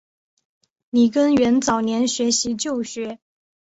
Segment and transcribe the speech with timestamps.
[0.89, 3.19] 李根源早年学习旧学。